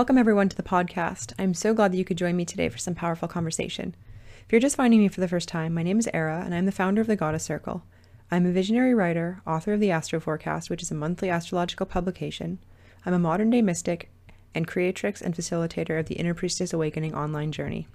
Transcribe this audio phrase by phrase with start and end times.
[0.00, 1.34] Welcome, everyone, to the podcast.
[1.38, 3.94] I'm so glad that you could join me today for some powerful conversation.
[4.46, 6.64] If you're just finding me for the first time, my name is Ara, and I'm
[6.64, 7.82] the founder of the Goddess Circle.
[8.30, 12.60] I'm a visionary writer, author of the Astro Forecast, which is a monthly astrological publication.
[13.04, 14.10] I'm a modern day mystic
[14.54, 17.86] and creatrix and facilitator of the Inner Priestess Awakening online journey.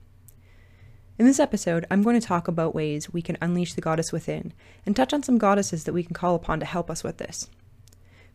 [1.18, 4.54] In this episode, I'm going to talk about ways we can unleash the goddess within
[4.86, 7.50] and touch on some goddesses that we can call upon to help us with this.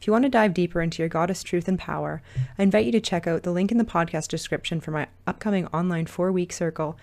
[0.01, 2.23] If you want to dive deeper into your goddess truth and power,
[2.59, 5.67] I invite you to check out the link in the podcast description for my upcoming
[5.67, 6.97] online four week circle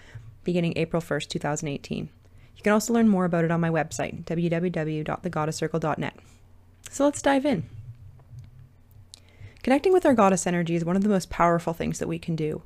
[0.43, 2.09] beginning April 1st, 2018.
[2.55, 6.15] You can also learn more about it on my website, www.thegoddesscircle.net.
[6.89, 7.69] So let's dive in.
[9.61, 12.35] Connecting with our goddess energy is one of the most powerful things that we can
[12.35, 12.63] do.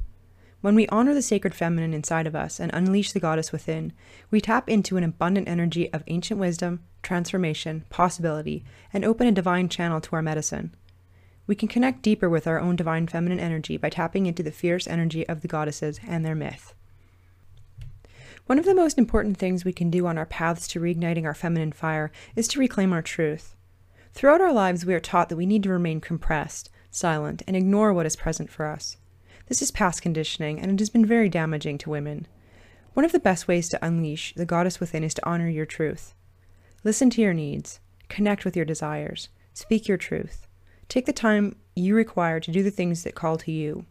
[0.62, 3.92] When we honor the sacred feminine inside of us and unleash the goddess within,
[4.30, 8.64] we tap into an abundant energy of ancient wisdom, transformation, possibility,
[8.94, 10.76] and open a divine channel to our medicine.
[11.48, 14.88] We can connect deeper with our own divine feminine energy by tapping into the fierce
[14.88, 16.74] energy of the goddesses and their myth.
[18.46, 21.34] One of the most important things we can do on our paths to reigniting our
[21.34, 23.56] feminine fire is to reclaim our truth.
[24.14, 27.94] Throughout our lives, we are taught that we need to remain compressed, silent, and ignore
[27.94, 28.98] what is present for us.
[29.48, 32.28] This is past conditioning, and it has been very damaging to women.
[32.94, 36.14] One of the best ways to unleash the goddess within is to honor your truth.
[36.84, 37.80] Listen to your needs,
[38.10, 40.48] connect with your desires, speak your truth.
[40.90, 43.86] Take the time you require to do the things that call to you.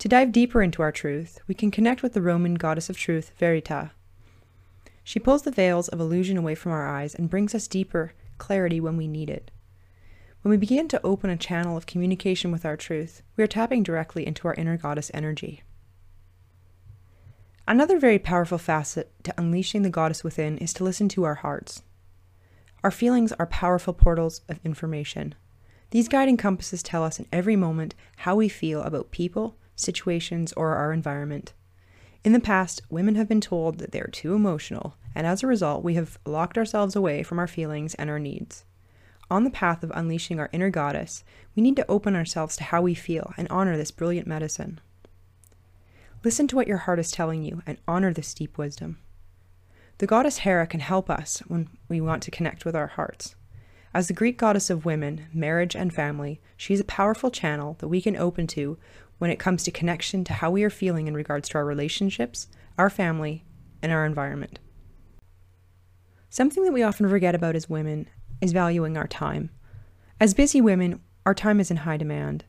[0.00, 3.32] To dive deeper into our truth, we can connect with the Roman goddess of truth,
[3.40, 3.92] Verita.
[5.02, 8.80] She pulls the veils of illusion away from our eyes and brings us deeper clarity
[8.80, 9.50] when we need it.
[10.42, 13.82] When we begin to open a channel of communication with our truth, we are tapping
[13.82, 15.62] directly into our inner goddess energy.
[17.66, 21.82] Another very powerful facet to unleashing the goddess within is to listen to our hearts.
[22.82, 25.34] Our feelings are powerful portals of information.
[25.90, 30.76] These guiding compasses tell us in every moment how we feel about people, situations, or
[30.76, 31.52] our environment.
[32.24, 35.46] In the past, women have been told that they are too emotional, and as a
[35.46, 38.64] result, we have locked ourselves away from our feelings and our needs.
[39.30, 41.22] On the path of unleashing our inner goddess,
[41.54, 44.80] we need to open ourselves to how we feel and honor this brilliant medicine.
[46.24, 48.98] Listen to what your heart is telling you and honor this deep wisdom.
[50.00, 53.34] The goddess Hera can help us when we want to connect with our hearts.
[53.92, 57.88] As the Greek goddess of women, marriage, and family, she is a powerful channel that
[57.88, 58.78] we can open to
[59.18, 62.48] when it comes to connection to how we are feeling in regards to our relationships,
[62.78, 63.44] our family,
[63.82, 64.58] and our environment.
[66.30, 68.08] Something that we often forget about as women
[68.40, 69.50] is valuing our time.
[70.18, 72.46] As busy women, our time is in high demand.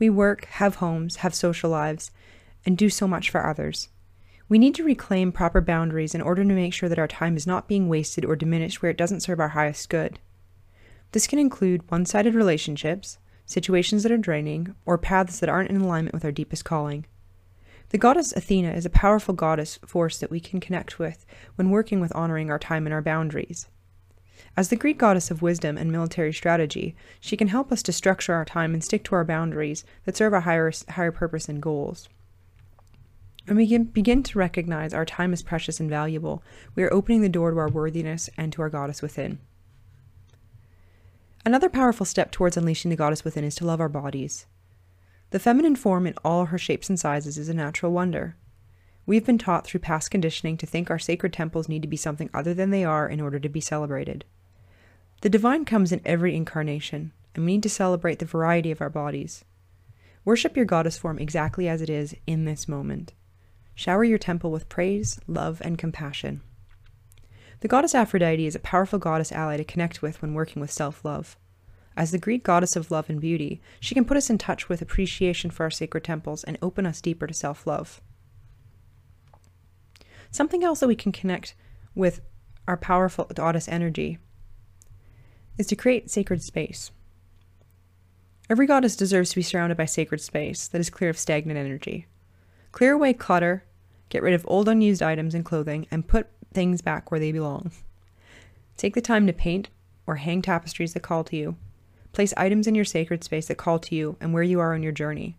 [0.00, 2.10] We work, have homes, have social lives,
[2.66, 3.90] and do so much for others.
[4.50, 7.46] We need to reclaim proper boundaries in order to make sure that our time is
[7.46, 10.18] not being wasted or diminished where it doesn't serve our highest good.
[11.12, 15.80] This can include one sided relationships, situations that are draining, or paths that aren't in
[15.80, 17.06] alignment with our deepest calling.
[17.90, 21.24] The goddess Athena is a powerful goddess force that we can connect with
[21.54, 23.68] when working with honoring our time and our boundaries.
[24.56, 28.34] As the Greek goddess of wisdom and military strategy, she can help us to structure
[28.34, 32.08] our time and stick to our boundaries that serve our higher, higher purpose and goals.
[33.50, 36.40] When we begin to recognize our time is precious and valuable,
[36.76, 39.40] we are opening the door to our worthiness and to our goddess within.
[41.44, 44.46] Another powerful step towards unleashing the goddess within is to love our bodies.
[45.30, 48.36] The feminine form in all her shapes and sizes is a natural wonder.
[49.04, 51.96] We have been taught through past conditioning to think our sacred temples need to be
[51.96, 54.24] something other than they are in order to be celebrated.
[55.22, 58.90] The divine comes in every incarnation, and we need to celebrate the variety of our
[58.90, 59.44] bodies.
[60.24, 63.12] Worship your goddess form exactly as it is in this moment.
[63.80, 66.42] Shower your temple with praise, love, and compassion.
[67.60, 71.02] The goddess Aphrodite is a powerful goddess ally to connect with when working with self
[71.02, 71.38] love.
[71.96, 74.82] As the Greek goddess of love and beauty, she can put us in touch with
[74.82, 78.02] appreciation for our sacred temples and open us deeper to self love.
[80.30, 81.54] Something else that we can connect
[81.94, 82.20] with
[82.68, 84.18] our powerful goddess energy
[85.56, 86.90] is to create sacred space.
[88.50, 92.08] Every goddess deserves to be surrounded by sacred space that is clear of stagnant energy.
[92.72, 93.64] Clear away clutter,
[94.10, 97.72] get rid of old unused items and clothing, and put things back where they belong.
[98.76, 99.70] Take the time to paint
[100.06, 101.56] or hang tapestries that call to you.
[102.12, 104.82] Place items in your sacred space that call to you and where you are on
[104.82, 105.38] your journey.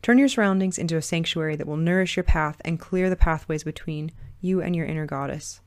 [0.00, 3.64] Turn your surroundings into a sanctuary that will nourish your path and clear the pathways
[3.64, 5.60] between you and your inner goddess.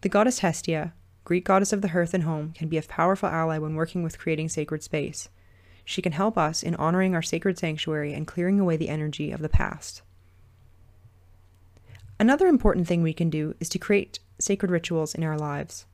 [0.00, 0.94] The goddess Hestia,
[1.24, 4.18] Greek goddess of the hearth and home, can be a powerful ally when working with
[4.18, 5.28] creating sacred space.
[5.84, 9.40] She can help us in honoring our sacred sanctuary and clearing away the energy of
[9.40, 10.02] the past.
[12.22, 15.86] Another important thing we can do is to create sacred rituals in our lives.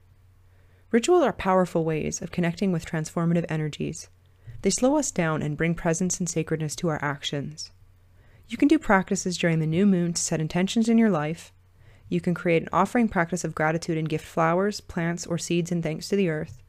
[0.91, 4.11] Rituals are powerful ways of connecting with transformative energies.
[4.61, 7.71] They slow us down and bring presence and sacredness to our actions.
[8.47, 11.51] You can do practices during the new moon to set intentions in your life.
[12.11, 15.81] You can create an offering practice of gratitude and gift flowers, plants, or seeds in
[15.81, 16.63] thanks to the earth.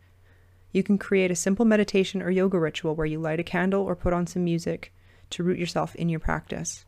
[0.72, 3.98] You can create a simple meditation or yoga ritual where you light a candle or
[3.98, 4.94] put on some music
[5.32, 6.86] to root yourself in your practice.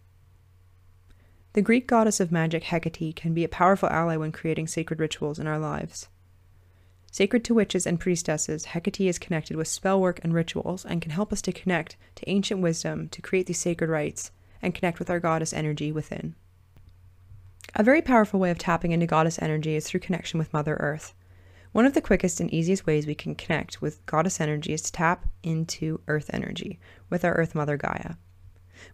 [1.53, 5.38] The Greek goddess of magic Hecate can be a powerful ally when creating sacred rituals
[5.38, 6.07] in our lives.
[7.12, 11.12] Sacred to witches and priestesses, Hecate is connected with spell work and rituals and can
[11.12, 14.31] help us to connect to ancient wisdom to create these sacred rites
[14.62, 16.36] and connect with our goddess energy within.
[17.75, 21.13] A very powerful way of tapping into goddess energy is through connection with Mother Earth.
[21.74, 24.92] One of the quickest and easiest ways we can connect with goddess energy is to
[24.94, 28.15] tap into earth energy with our Earth Mother Gaia.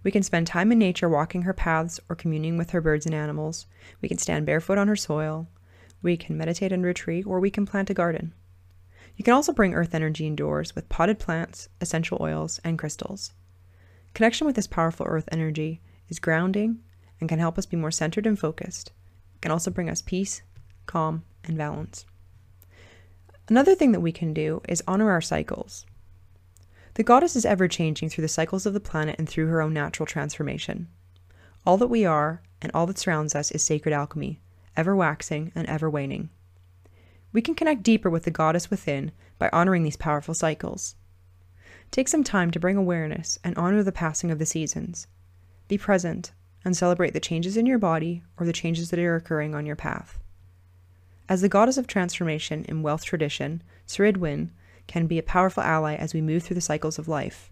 [0.04, 3.16] We can spend time in nature walking her paths or communing with her birds and
[3.16, 3.68] animals.
[4.02, 5.48] We can stand barefoot on her soil.
[6.02, 8.34] We can meditate under a tree, or we can plant a garden.
[9.16, 13.34] You can also bring earth energy indoors with potted plants, essential oils, and crystals.
[14.14, 16.80] Connection with this powerful earth energy is grounding
[17.20, 18.92] and can help us be more centered and focused.
[19.36, 20.42] It can also bring us peace,
[20.86, 22.06] calm, and balance.
[23.50, 25.86] Another thing that we can do is honor our cycles.
[26.98, 29.72] The goddess is ever changing through the cycles of the planet and through her own
[29.72, 30.88] natural transformation.
[31.64, 34.42] All that we are and all that surrounds us is sacred alchemy,
[34.76, 36.32] ever waxing and ever waning.
[37.32, 40.96] We can connect deeper with the goddess within by honoring these powerful cycles.
[41.92, 45.06] Take some time to bring awareness and honor the passing of the seasons.
[45.68, 46.32] Be present
[46.66, 49.76] and celebrate the changes in your body or the changes that are occurring on your
[49.76, 50.18] path.
[51.30, 54.50] As the goddess of transformation in Welsh tradition, Cerridwen
[54.88, 57.52] can be a powerful ally as we move through the cycles of life.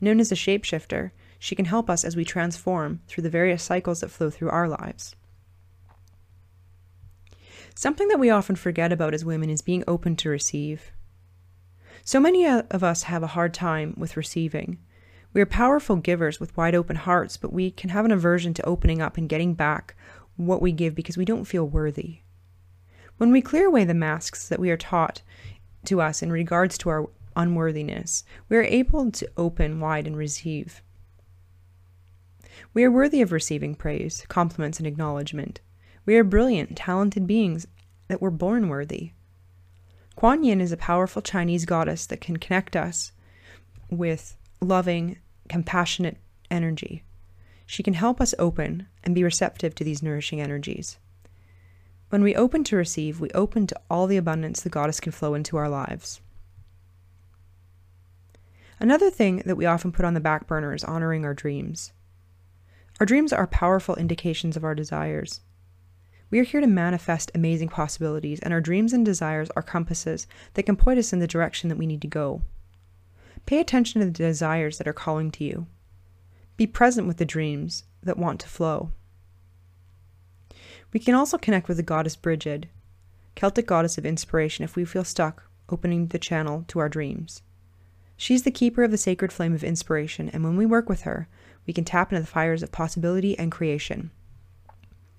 [0.00, 4.00] Known as a shapeshifter, she can help us as we transform through the various cycles
[4.00, 5.14] that flow through our lives.
[7.74, 10.92] Something that we often forget about as women is being open to receive.
[12.04, 14.78] So many of us have a hard time with receiving.
[15.32, 18.66] We are powerful givers with wide open hearts, but we can have an aversion to
[18.66, 19.94] opening up and getting back
[20.36, 22.20] what we give because we don't feel worthy.
[23.18, 25.22] When we clear away the masks that we are taught
[25.86, 30.82] to us in regards to our unworthiness, we are able to open wide and receive.
[32.72, 35.60] We are worthy of receiving praise, compliments, and acknowledgement.
[36.04, 37.66] We are brilliant, talented beings
[38.08, 39.12] that were born worthy.
[40.14, 43.12] Kuan Yin is a powerful Chinese goddess that can connect us
[43.90, 45.18] with loving,
[45.48, 46.16] compassionate
[46.50, 47.04] energy.
[47.66, 50.98] She can help us open and be receptive to these nourishing energies.
[52.08, 55.34] When we open to receive, we open to all the abundance the goddess can flow
[55.34, 56.20] into our lives.
[58.78, 61.92] Another thing that we often put on the back burner is honoring our dreams.
[63.00, 65.40] Our dreams are powerful indications of our desires.
[66.30, 70.64] We are here to manifest amazing possibilities, and our dreams and desires are compasses that
[70.64, 72.42] can point us in the direction that we need to go.
[73.46, 75.66] Pay attention to the desires that are calling to you.
[76.56, 78.90] Be present with the dreams that want to flow.
[80.92, 82.68] We can also connect with the goddess Brigid,
[83.34, 87.42] Celtic goddess of inspiration, if we feel stuck opening the channel to our dreams.
[88.16, 91.28] She's the keeper of the sacred flame of inspiration, and when we work with her,
[91.66, 94.10] we can tap into the fires of possibility and creation.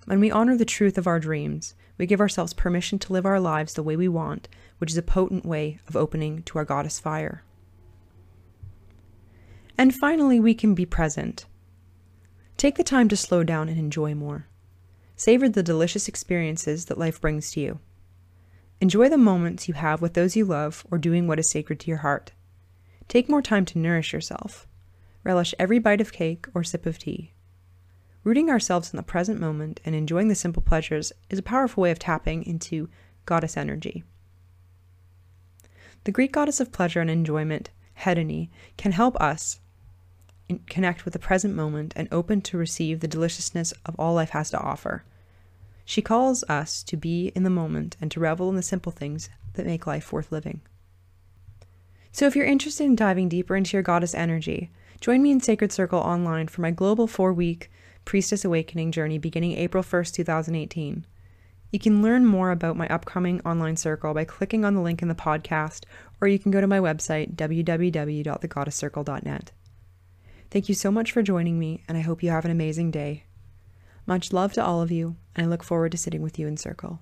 [0.06, 3.38] When we honor the truth of our dreams, we give ourselves permission to live our
[3.38, 4.48] lives the way we want,
[4.78, 7.44] which is a potent way of opening to our goddess fire.
[9.76, 11.46] And finally, we can be present.
[12.56, 14.47] Take the time to slow down and enjoy more.
[15.18, 17.80] Savor the delicious experiences that life brings to you.
[18.80, 21.88] Enjoy the moments you have with those you love or doing what is sacred to
[21.88, 22.30] your heart.
[23.08, 24.68] Take more time to nourish yourself.
[25.24, 27.32] Relish every bite of cake or sip of tea.
[28.22, 31.90] Rooting ourselves in the present moment and enjoying the simple pleasures is a powerful way
[31.90, 32.88] of tapping into
[33.26, 34.04] goddess energy.
[36.04, 37.70] The Greek goddess of pleasure and enjoyment,
[38.02, 39.58] Hedone, can help us
[40.66, 44.50] connect with the present moment and open to receive the deliciousness of all life has
[44.50, 45.04] to offer.
[45.84, 49.30] She calls us to be in the moment and to revel in the simple things
[49.54, 50.60] that make life worth living.
[52.12, 55.72] So, if you're interested in diving deeper into your goddess energy, join me in Sacred
[55.72, 57.70] Circle online for my global four week
[58.04, 61.06] Priestess Awakening journey beginning April 1st, 2018.
[61.70, 65.08] You can learn more about my upcoming online circle by clicking on the link in
[65.08, 65.84] the podcast,
[66.20, 69.52] or you can go to my website, www.thegoddesscircle.net.
[70.50, 73.24] Thank you so much for joining me, and I hope you have an amazing day.
[74.06, 76.56] Much love to all of you, and I look forward to sitting with you in
[76.56, 77.00] circle.